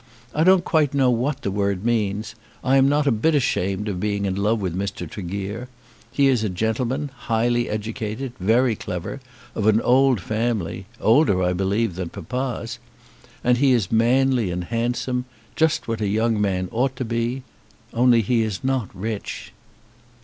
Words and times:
I 0.33 0.43
don't 0.43 0.65
quite 0.65 0.95
know 0.95 1.11
what 1.11 1.43
the 1.43 1.51
word 1.51 1.85
means. 1.85 2.33
I 2.63 2.77
am 2.77 2.89
not 2.89 3.05
a 3.05 3.11
bit 3.11 3.35
ashamed 3.35 3.87
of 3.87 3.99
being 3.99 4.25
in 4.25 4.33
love 4.33 4.59
with 4.59 4.75
Mr. 4.75 5.07
Tregear. 5.07 5.69
He 6.11 6.25
is 6.27 6.43
a 6.43 6.49
gentleman, 6.49 7.11
highly 7.15 7.69
educated, 7.69 8.33
very 8.39 8.75
clever, 8.75 9.19
of 9.53 9.67
an 9.67 9.79
old 9.79 10.19
family, 10.19 10.87
older, 10.99 11.43
I 11.43 11.53
believe, 11.53 11.93
than 11.93 12.09
papa's. 12.09 12.79
And 13.43 13.59
he 13.59 13.73
is 13.73 13.91
manly 13.91 14.49
and 14.49 14.63
handsome; 14.63 15.25
just 15.55 15.87
what 15.87 16.01
a 16.01 16.07
young 16.07 16.41
man 16.41 16.67
ought 16.71 16.95
to 16.95 17.05
be. 17.05 17.43
Only 17.93 18.21
he 18.23 18.41
is 18.41 18.63
not 18.63 18.89
rich." 18.95 19.53